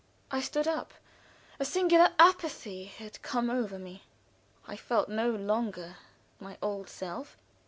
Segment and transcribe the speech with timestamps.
[0.31, 0.95] I stood up.
[1.59, 4.01] A singular apathy had come over me;
[4.67, 5.97] I felt no longer
[6.39, 7.37] my old self.